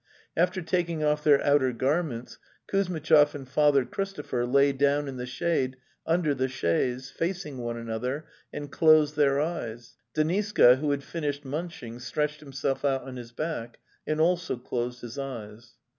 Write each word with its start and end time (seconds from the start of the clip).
After 0.35 0.63
taking 0.63 1.03
off 1.03 1.23
their 1.23 1.39
outer 1.43 1.71
garments 1.71 2.39
Kuzmitchov 2.67 3.35
and 3.35 3.47
Father 3.47 3.85
Christopher 3.85 4.47
lay 4.47 4.73
down 4.73 5.07
in 5.07 5.17
the 5.17 5.27
shade 5.27 5.77
under 6.07 6.33
the 6.33 6.47
chaise, 6.47 7.11
facing 7.11 7.59
one 7.59 7.77
another, 7.77 8.25
and 8.51 8.71
closed 8.71 9.15
their 9.15 9.39
eyes. 9.39 9.97
Deniska, 10.15 10.77
who 10.77 10.89
had 10.89 11.03
finished 11.03 11.45
munching, 11.45 11.99
stretched 11.99 12.41
him 12.41 12.51
self 12.51 12.83
out 12.83 13.03
on 13.03 13.15
his 13.17 13.31
back 13.31 13.77
and 14.07 14.19
also 14.19 14.57
closed 14.57 15.01
his 15.01 15.19
eyes. 15.19 15.75